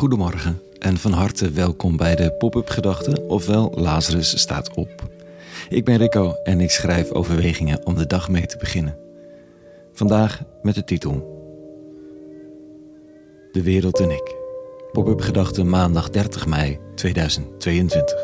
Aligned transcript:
Goedemorgen 0.00 0.60
en 0.78 0.96
van 0.96 1.12
harte 1.12 1.50
welkom 1.50 1.96
bij 1.96 2.16
de 2.16 2.32
Pop-up 2.32 2.68
Gedachten, 2.68 3.28
ofwel 3.28 3.72
Lazarus 3.74 4.40
staat 4.40 4.74
op. 4.74 5.10
Ik 5.68 5.84
ben 5.84 5.96
Rico 5.96 6.32
en 6.32 6.60
ik 6.60 6.70
schrijf 6.70 7.10
overwegingen 7.10 7.86
om 7.86 7.94
de 7.94 8.06
dag 8.06 8.28
mee 8.28 8.46
te 8.46 8.56
beginnen. 8.56 8.96
Vandaag 9.92 10.42
met 10.62 10.74
de 10.74 10.84
titel 10.84 11.12
De 13.52 13.62
wereld 13.62 14.00
en 14.00 14.10
ik. 14.10 14.36
Pop-up 14.92 15.20
Gedachten 15.20 15.68
maandag 15.68 16.10
30 16.10 16.46
mei 16.46 16.78
2022. 16.94 18.14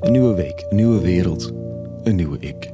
Een 0.00 0.12
nieuwe 0.12 0.34
week, 0.34 0.66
een 0.68 0.76
nieuwe 0.76 1.00
wereld, 1.00 1.52
een 2.02 2.16
nieuwe 2.16 2.38
ik. 2.38 2.72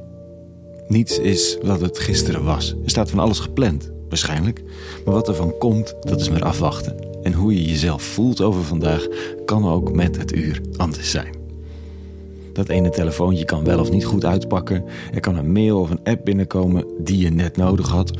Niets 0.87 1.19
is 1.19 1.57
wat 1.61 1.81
het 1.81 1.99
gisteren 1.99 2.43
was. 2.43 2.75
Er 2.83 2.89
staat 2.89 3.09
van 3.09 3.19
alles 3.19 3.39
gepland, 3.39 3.95
waarschijnlijk. 4.09 4.63
Maar 5.05 5.13
wat 5.13 5.27
er 5.27 5.35
van 5.35 5.57
komt, 5.57 5.95
dat 6.01 6.19
is 6.19 6.29
maar 6.29 6.43
afwachten. 6.43 6.95
En 7.23 7.33
hoe 7.33 7.53
je 7.53 7.69
jezelf 7.69 8.03
voelt 8.03 8.41
over 8.41 8.63
vandaag 8.63 9.07
kan 9.45 9.67
ook 9.67 9.91
met 9.95 10.17
het 10.17 10.35
uur 10.35 10.61
anders 10.77 11.11
zijn. 11.11 11.35
Dat 12.53 12.69
ene 12.69 12.89
telefoontje 12.89 13.45
kan 13.45 13.63
wel 13.63 13.79
of 13.79 13.91
niet 13.91 14.05
goed 14.05 14.25
uitpakken. 14.25 14.83
Er 15.13 15.19
kan 15.19 15.37
een 15.37 15.51
mail 15.51 15.79
of 15.79 15.89
een 15.89 16.03
app 16.03 16.25
binnenkomen 16.25 16.85
die 16.99 17.17
je 17.17 17.29
net 17.29 17.57
nodig 17.57 17.89
had. 17.89 18.11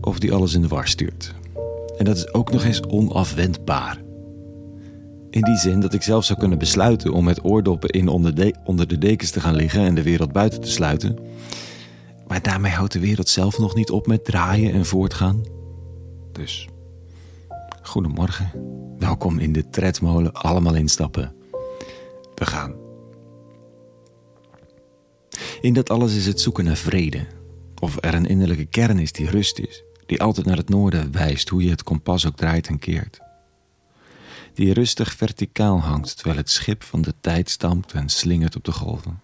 Of 0.00 0.18
die 0.18 0.32
alles 0.32 0.54
in 0.54 0.62
de 0.62 0.68
war 0.68 0.88
stuurt. 0.88 1.34
En 1.98 2.04
dat 2.04 2.16
is 2.16 2.34
ook 2.34 2.52
nog 2.52 2.64
eens 2.64 2.82
onafwendbaar. 2.82 4.00
In 5.30 5.42
die 5.42 5.56
zin 5.56 5.80
dat 5.80 5.94
ik 5.94 6.02
zelf 6.02 6.24
zou 6.24 6.38
kunnen 6.38 6.58
besluiten 6.58 7.12
om 7.12 7.24
met 7.24 7.44
oordoppen 7.44 7.88
in 7.88 8.08
onder 8.08 8.34
de, 8.34 8.54
onder 8.64 8.88
de 8.88 8.98
dekens 8.98 9.30
te 9.30 9.40
gaan 9.40 9.54
liggen 9.54 9.80
en 9.80 9.94
de 9.94 10.02
wereld 10.02 10.32
buiten 10.32 10.60
te 10.60 10.70
sluiten. 10.70 11.18
Maar 12.32 12.42
daarmee 12.42 12.72
houdt 12.72 12.92
de 12.92 13.00
wereld 13.00 13.28
zelf 13.28 13.58
nog 13.58 13.74
niet 13.74 13.90
op 13.90 14.06
met 14.06 14.24
draaien 14.24 14.72
en 14.72 14.86
voortgaan. 14.86 15.42
Dus, 16.32 16.68
goedemorgen. 17.82 18.50
Welkom 18.98 19.38
in 19.38 19.52
de 19.52 19.68
tredmolen. 19.68 20.32
Allemaal 20.32 20.74
instappen. 20.74 21.34
We 22.34 22.46
gaan. 22.46 22.74
In 25.60 25.72
dat 25.72 25.90
alles 25.90 26.16
is 26.16 26.26
het 26.26 26.40
zoeken 26.40 26.64
naar 26.64 26.76
vrede. 26.76 27.26
Of 27.78 27.96
er 28.00 28.14
een 28.14 28.26
innerlijke 28.26 28.66
kern 28.66 28.98
is 28.98 29.12
die 29.12 29.30
rust 29.30 29.58
is. 29.58 29.82
Die 30.06 30.22
altijd 30.22 30.46
naar 30.46 30.56
het 30.56 30.68
noorden 30.68 31.12
wijst, 31.12 31.48
hoe 31.48 31.62
je 31.62 31.70
het 31.70 31.82
kompas 31.82 32.26
ook 32.26 32.36
draait 32.36 32.66
en 32.66 32.78
keert. 32.78 33.20
Die 34.54 34.72
rustig 34.72 35.12
verticaal 35.12 35.80
hangt 35.80 36.16
terwijl 36.16 36.36
het 36.36 36.50
schip 36.50 36.82
van 36.82 37.02
de 37.02 37.14
tijd 37.20 37.50
stampt 37.50 37.92
en 37.92 38.08
slingert 38.08 38.56
op 38.56 38.64
de 38.64 38.72
golven. 38.72 39.20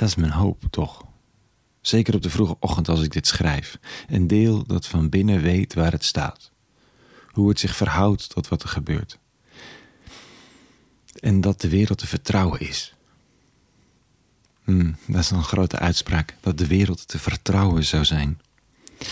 Dat 0.00 0.08
is 0.08 0.14
mijn 0.14 0.32
hoop, 0.32 0.62
toch? 0.70 1.04
Zeker 1.80 2.14
op 2.14 2.22
de 2.22 2.30
vroege 2.30 2.56
ochtend 2.60 2.88
als 2.88 3.02
ik 3.02 3.12
dit 3.12 3.26
schrijf. 3.26 3.78
Een 4.08 4.26
deel 4.26 4.66
dat 4.66 4.86
van 4.86 5.08
binnen 5.08 5.40
weet 5.40 5.74
waar 5.74 5.92
het 5.92 6.04
staat. 6.04 6.50
Hoe 7.26 7.48
het 7.48 7.60
zich 7.60 7.76
verhoudt 7.76 8.28
tot 8.28 8.48
wat 8.48 8.62
er 8.62 8.68
gebeurt. 8.68 9.18
En 11.14 11.40
dat 11.40 11.60
de 11.60 11.68
wereld 11.68 11.98
te 11.98 12.06
vertrouwen 12.06 12.60
is. 12.60 12.94
Hmm, 14.64 14.96
dat 15.06 15.20
is 15.20 15.30
een 15.30 15.44
grote 15.44 15.78
uitspraak. 15.78 16.34
Dat 16.40 16.58
de 16.58 16.66
wereld 16.66 17.08
te 17.08 17.18
vertrouwen 17.18 17.84
zou 17.84 18.04
zijn. 18.04 18.40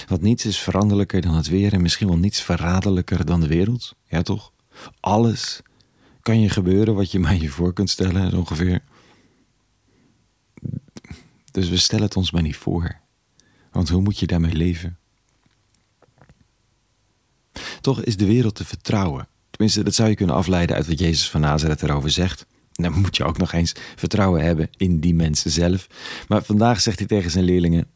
Want 0.06 0.20
niets 0.20 0.44
is 0.44 0.58
veranderlijker 0.58 1.20
dan 1.20 1.34
het 1.34 1.48
weer 1.48 1.72
en 1.72 1.82
misschien 1.82 2.08
wel 2.08 2.18
niets 2.18 2.42
verraderlijker 2.42 3.24
dan 3.24 3.40
de 3.40 3.48
wereld. 3.48 3.94
Ja, 4.06 4.22
toch? 4.22 4.52
Alles 5.00 5.60
kan 6.22 6.40
je 6.40 6.48
gebeuren 6.48 6.94
wat 6.94 7.10
je 7.10 7.18
maar 7.18 7.36
je 7.36 7.48
voor 7.48 7.72
kunt 7.72 7.90
stellen, 7.90 8.34
ongeveer. 8.34 8.82
Dus 11.50 11.68
we 11.68 11.76
stellen 11.76 12.04
het 12.04 12.16
ons 12.16 12.30
maar 12.30 12.42
niet 12.42 12.56
voor. 12.56 12.96
Want 13.72 13.88
hoe 13.88 14.02
moet 14.02 14.18
je 14.18 14.26
daarmee 14.26 14.54
leven? 14.54 14.98
Toch 17.80 18.02
is 18.02 18.16
de 18.16 18.26
wereld 18.26 18.54
te 18.54 18.64
vertrouwen. 18.64 19.28
Tenminste, 19.50 19.82
dat 19.82 19.94
zou 19.94 20.08
je 20.08 20.14
kunnen 20.14 20.34
afleiden 20.34 20.76
uit 20.76 20.86
wat 20.86 20.98
Jezus 20.98 21.30
van 21.30 21.40
Nazareth 21.40 21.82
erover 21.82 22.10
zegt. 22.10 22.46
Dan 22.72 23.00
moet 23.00 23.16
je 23.16 23.24
ook 23.24 23.38
nog 23.38 23.52
eens 23.52 23.74
vertrouwen 23.96 24.44
hebben 24.44 24.70
in 24.76 25.00
die 25.00 25.14
mensen 25.14 25.50
zelf. 25.50 25.86
Maar 26.28 26.44
vandaag 26.44 26.80
zegt 26.80 26.98
hij 26.98 27.08
tegen 27.08 27.30
zijn 27.30 27.44
leerlingen: 27.44 27.86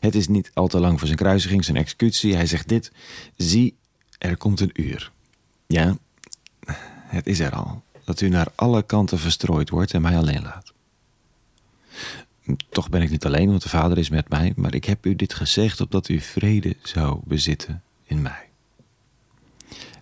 Het 0.00 0.14
is 0.14 0.28
niet 0.28 0.50
al 0.54 0.68
te 0.68 0.80
lang 0.80 0.98
voor 0.98 1.06
zijn 1.06 1.18
kruisiging, 1.18 1.64
zijn 1.64 1.76
executie. 1.76 2.34
Hij 2.34 2.46
zegt 2.46 2.68
dit: 2.68 2.92
Zie, 3.36 3.76
er 4.18 4.36
komt 4.36 4.60
een 4.60 4.82
uur. 4.82 5.12
Ja, 5.66 5.96
het 7.06 7.26
is 7.26 7.40
er 7.40 7.54
al. 7.54 7.82
Dat 8.04 8.20
u 8.20 8.28
naar 8.28 8.48
alle 8.54 8.82
kanten 8.82 9.18
verstrooid 9.18 9.70
wordt 9.70 9.92
en 9.92 10.02
mij 10.02 10.16
alleen 10.16 10.42
laat. 10.42 10.72
Toch 12.68 12.88
ben 12.88 13.02
ik 13.02 13.10
niet 13.10 13.24
alleen, 13.26 13.48
want 13.48 13.62
de 13.62 13.68
Vader 13.68 13.98
is 13.98 14.08
met 14.08 14.28
mij, 14.28 14.52
maar 14.56 14.74
ik 14.74 14.84
heb 14.84 15.06
u 15.06 15.16
dit 15.16 15.34
gezegd 15.34 15.80
opdat 15.80 16.08
u 16.08 16.20
vrede 16.20 16.76
zou 16.82 17.20
bezitten 17.24 17.82
in 18.04 18.22
mij. 18.22 18.48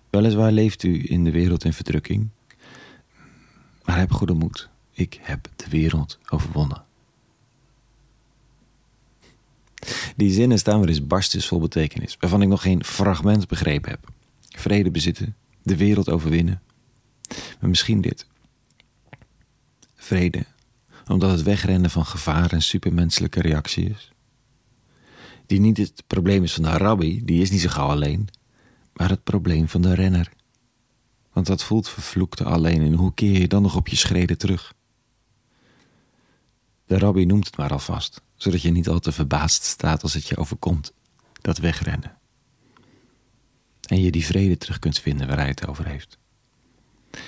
Weliswaar 0.09 0.51
leeft 0.51 0.83
u 0.83 1.05
in 1.07 1.23
de 1.23 1.31
wereld 1.31 1.63
in 1.63 1.73
verdrukking, 1.73 2.29
maar 3.83 3.97
heb 3.97 4.11
goede 4.11 4.33
moed. 4.33 4.69
Ik 4.91 5.19
heb 5.21 5.47
de 5.55 5.69
wereld 5.69 6.19
overwonnen. 6.29 6.83
Die 10.15 10.31
zinnen 10.31 10.59
staan 10.59 10.79
weer 10.79 10.89
eens 10.89 11.07
barstens 11.07 11.47
vol 11.47 11.59
betekenis, 11.59 12.17
waarvan 12.19 12.41
ik 12.41 12.47
nog 12.47 12.61
geen 12.61 12.83
fragment 12.83 13.47
begrepen 13.47 13.91
heb. 13.91 14.11
Vrede 14.49 14.91
bezitten, 14.91 15.35
de 15.61 15.77
wereld 15.77 16.09
overwinnen. 16.09 16.61
Maar 17.59 17.69
misschien 17.69 18.01
dit. 18.01 18.27
Vrede 19.95 20.45
omdat 21.07 21.31
het 21.31 21.43
wegrennen 21.43 21.89
van 21.89 22.05
gevaar 22.05 22.53
een 22.53 22.61
supermenselijke 22.61 23.41
reactie 23.41 23.89
is. 23.89 24.11
Die 25.45 25.59
niet 25.59 25.77
het 25.77 26.03
probleem 26.07 26.43
is 26.43 26.53
van 26.53 26.63
de 26.63 26.69
rabbi, 26.69 27.25
die 27.25 27.41
is 27.41 27.51
niet 27.51 27.61
zo 27.61 27.69
gauw 27.69 27.89
alleen, 27.89 28.27
maar 28.93 29.09
het 29.09 29.23
probleem 29.23 29.67
van 29.67 29.81
de 29.81 29.93
renner. 29.93 30.31
Want 31.33 31.47
dat 31.47 31.63
voelt 31.63 31.89
vervloekte 31.89 32.43
alleen 32.43 32.81
en 32.81 32.93
hoe 32.93 33.13
keer 33.13 33.39
je 33.39 33.47
dan 33.47 33.61
nog 33.61 33.75
op 33.75 33.87
je 33.87 33.95
schreden 33.95 34.37
terug? 34.37 34.73
De 36.85 36.97
rabbi 36.97 37.25
noemt 37.25 37.45
het 37.45 37.57
maar 37.57 37.71
alvast, 37.71 38.21
zodat 38.35 38.61
je 38.61 38.71
niet 38.71 38.89
al 38.89 38.99
te 38.99 39.11
verbaasd 39.11 39.63
staat 39.63 40.03
als 40.03 40.13
het 40.13 40.27
je 40.27 40.37
overkomt, 40.37 40.93
dat 41.41 41.57
wegrennen. 41.57 42.17
En 43.87 44.01
je 44.01 44.11
die 44.11 44.25
vrede 44.25 44.57
terug 44.57 44.79
kunt 44.79 44.99
vinden 44.99 45.27
waar 45.27 45.37
hij 45.37 45.47
het 45.47 45.67
over 45.67 45.85
heeft. 45.85 46.17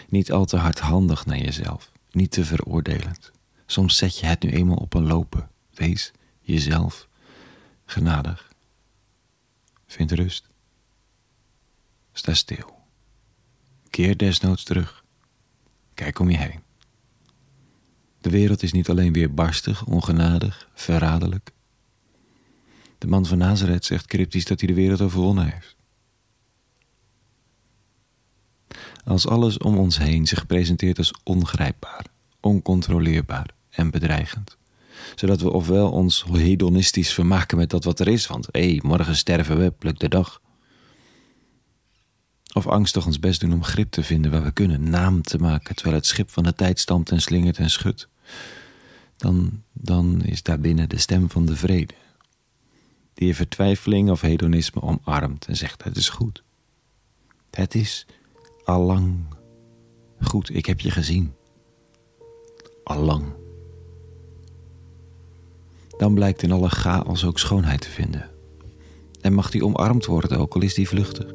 Niet 0.10 0.32
al 0.32 0.46
te 0.46 0.58
hardhandig 0.58 1.26
naar 1.26 1.38
jezelf, 1.38 1.92
niet 2.12 2.32
te 2.32 2.46
veroordelend. 2.46 3.32
Soms 3.66 3.98
zet 3.98 4.20
je 4.20 4.26
het 4.26 4.44
nu 4.44 4.50
eenmaal 4.50 4.78
op 4.78 4.94
een 4.94 5.08
lopen. 5.08 5.50
Wees 5.74 6.12
jezelf 6.42 7.08
genadig. 7.86 8.54
Vind 9.86 10.12
rust. 10.12 10.50
Sta 12.14 12.34
stil. 12.34 12.74
Keer 13.90 14.18
desnoods 14.18 14.64
terug. 14.64 15.04
Kijk 15.94 16.20
om 16.20 16.30
je 16.30 16.38
heen. 16.38 16.64
De 18.22 18.30
wereld 18.30 18.64
is 18.64 18.72
niet 18.72 18.90
alleen 18.90 19.14
weer 19.14 19.34
barstig, 19.34 19.86
ongenadig, 19.86 20.70
verraderlijk. 20.74 21.52
De 22.98 23.08
man 23.08 23.26
van 23.26 23.38
Nazareth 23.38 23.86
zegt 23.86 24.06
cryptisch 24.06 24.46
dat 24.46 24.60
hij 24.60 24.68
de 24.68 24.76
wereld 24.76 25.02
overwonnen 25.02 25.52
heeft. 25.52 25.76
Als 29.04 29.28
alles 29.28 29.58
om 29.58 29.78
ons 29.78 29.98
heen 29.98 30.28
zich 30.28 30.46
presenteert 30.46 30.98
als 30.98 31.14
ongrijpbaar, 31.24 32.06
oncontroleerbaar 32.40 33.55
en 33.76 33.92
bedreigend. 33.92 34.58
Zodat 35.16 35.42
we 35.42 35.52
ofwel 35.52 35.92
ons 35.92 36.26
hedonistisch 36.32 37.14
vermaken 37.14 37.58
met 37.58 37.70
dat 37.70 37.84
wat 37.84 38.00
er 38.00 38.08
is, 38.08 38.28
want 38.28 38.48
hé, 38.52 38.70
hey, 38.70 38.80
morgen 38.84 39.16
sterven 39.16 39.58
we, 39.58 39.72
pluk 39.72 40.00
de 40.00 40.10
dag. 40.10 40.42
Of 42.54 42.68
angstig 42.68 43.06
ons 43.06 43.20
best 43.20 43.40
doen 43.40 43.54
om 43.54 43.64
grip 43.64 43.92
te 43.92 44.04
vinden 44.04 44.32
waar 44.32 44.44
we 44.44 44.52
kunnen, 44.52 44.90
naam 44.90 45.22
te 45.22 45.38
maken, 45.38 45.76
terwijl 45.76 45.98
het 45.98 46.06
schip 46.06 46.30
van 46.30 46.44
de 46.44 46.54
tijd 46.54 46.80
stampt 46.80 47.12
en 47.12 47.22
slingert 47.22 47.58
en 47.58 47.70
schudt. 47.70 48.10
Dan, 49.18 49.64
dan 49.72 50.22
is 50.22 50.44
daar 50.44 50.60
binnen 50.60 50.90
de 50.90 50.98
stem 50.98 51.30
van 51.30 51.46
de 51.46 51.56
vrede, 51.56 51.94
die 53.14 53.28
je 53.28 53.36
vertwijfeling 53.36 54.10
of 54.10 54.22
hedonisme 54.22 54.82
omarmt 54.82 55.46
en 55.48 55.56
zegt: 55.56 55.84
Het 55.84 55.98
is 55.98 56.10
goed. 56.10 56.44
Het 57.52 57.76
is 57.76 58.06
allang 58.64 59.26
goed, 60.22 60.56
ik 60.56 60.66
heb 60.66 60.80
je 60.80 60.92
gezien 60.92 61.34
allang. 62.86 63.45
Dan 65.98 66.14
blijkt 66.14 66.42
in 66.42 66.52
alle 66.52 66.70
chaos 66.70 67.26
ook 67.26 67.40
schoonheid 67.40 67.82
te 67.82 67.90
vinden. 67.90 68.30
En 69.22 69.34
mag 69.34 69.52
die 69.52 69.66
omarmd 69.66 70.06
worden, 70.06 70.38
ook 70.38 70.56
al 70.56 70.62
is 70.62 70.74
die 70.74 70.88
vluchtig. 70.88 71.34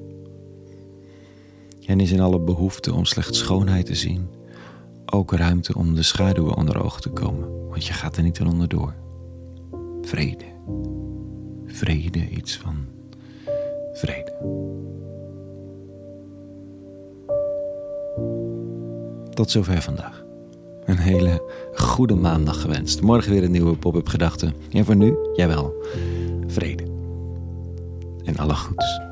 En 1.86 2.00
is 2.00 2.12
in 2.12 2.20
alle 2.20 2.40
behoefte 2.40 2.94
om 2.94 3.04
slechts 3.04 3.38
schoonheid 3.38 3.86
te 3.86 3.94
zien 3.94 4.28
ook 5.12 5.32
ruimte 5.32 5.74
om 5.74 5.94
de 5.94 6.02
schaduwen 6.02 6.56
onder 6.56 6.84
ogen 6.84 7.00
te 7.00 7.08
komen, 7.08 7.68
want 7.68 7.86
je 7.86 7.92
gaat 7.92 8.16
er 8.16 8.22
niet 8.22 8.40
aan 8.40 8.48
onderdoor. 8.48 8.94
Vrede. 10.02 10.44
Vrede, 11.66 12.28
iets 12.28 12.56
van 12.56 12.86
vrede. 13.92 14.32
Tot 19.30 19.50
zover 19.50 19.82
vandaag 19.82 20.19
een 20.90 20.98
hele 20.98 21.42
goede 21.74 22.14
maandag 22.14 22.60
gewenst. 22.60 23.00
Morgen 23.00 23.32
weer 23.32 23.44
een 23.44 23.50
nieuwe 23.50 23.76
pop-up 23.76 24.08
gedachte. 24.08 24.52
En 24.70 24.84
voor 24.84 24.96
nu, 24.96 25.16
jawel, 25.34 25.74
vrede. 26.46 26.82
en 28.24 28.36
alle 28.36 28.54
goeds. 28.54 29.09